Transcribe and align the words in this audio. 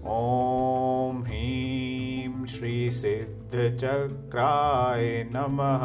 ॐ 0.05 1.23
ह्रीं 1.27 2.45
श्रीसिद्धचक्राय 2.45 5.29
नमः। 5.35 5.83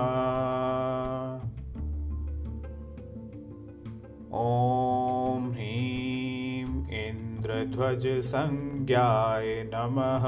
ॐ 4.33 5.51
ह्रीं 5.53 7.09
इन्द्रध्वजसंज्ञाय 7.09 9.71
नमः 9.75 10.27